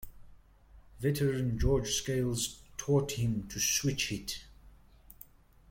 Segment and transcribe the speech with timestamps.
[0.99, 4.41] Veteran George Scales taught him to switch hit.